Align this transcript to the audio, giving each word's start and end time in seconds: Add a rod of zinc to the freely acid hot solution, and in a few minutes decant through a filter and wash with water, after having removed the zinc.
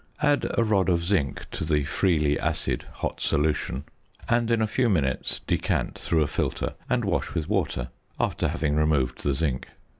Add 0.23 0.47
a 0.57 0.63
rod 0.63 0.89
of 0.89 1.03
zinc 1.03 1.45
to 1.51 1.63
the 1.63 1.83
freely 1.83 2.39
acid 2.39 2.85
hot 2.91 3.21
solution, 3.21 3.83
and 4.27 4.49
in 4.49 4.59
a 4.59 4.65
few 4.65 4.89
minutes 4.89 5.41
decant 5.45 5.95
through 5.99 6.23
a 6.23 6.27
filter 6.27 6.73
and 6.89 7.05
wash 7.05 7.35
with 7.35 7.47
water, 7.47 7.89
after 8.19 8.47
having 8.47 8.75
removed 8.75 9.21
the 9.21 9.35
zinc. 9.35 9.67